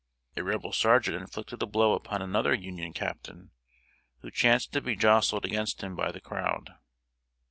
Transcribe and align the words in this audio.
A 0.35 0.43
Rebel 0.43 0.73
sergeant 0.73 1.15
inflicted 1.21 1.61
a 1.61 1.67
blow 1.67 1.93
upon 1.93 2.23
another 2.23 2.55
Union 2.55 2.91
captain 2.91 3.51
who 4.21 4.31
chanced 4.31 4.73
to 4.73 4.81
be 4.81 4.95
jostled 4.95 5.45
against 5.45 5.83
him 5.83 5.95
by 5.95 6.11
the 6.11 6.19
crowd. 6.19 6.71